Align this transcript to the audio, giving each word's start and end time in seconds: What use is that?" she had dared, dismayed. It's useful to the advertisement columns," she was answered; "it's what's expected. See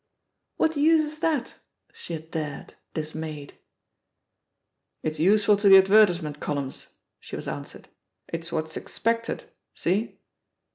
What 0.57 0.75
use 0.77 1.03
is 1.03 1.19
that?" 1.19 1.57
she 1.93 2.13
had 2.13 2.31
dared, 2.31 2.73
dismayed. 2.95 3.53
It's 5.03 5.19
useful 5.19 5.57
to 5.57 5.69
the 5.69 5.77
advertisement 5.77 6.39
columns," 6.39 6.95
she 7.19 7.35
was 7.35 7.47
answered; 7.47 7.87
"it's 8.27 8.51
what's 8.51 8.75
expected. 8.75 9.43
See 9.75 10.19